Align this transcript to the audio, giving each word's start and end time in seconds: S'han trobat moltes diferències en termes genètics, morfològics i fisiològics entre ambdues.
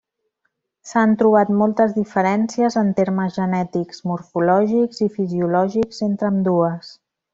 S'han 0.91 1.11
trobat 1.21 1.51
moltes 1.57 1.93
diferències 1.97 2.77
en 2.83 2.89
termes 3.01 3.35
genètics, 3.41 4.01
morfològics 4.13 5.05
i 5.09 5.11
fisiològics 5.19 6.01
entre 6.09 6.31
ambdues. 6.33 6.91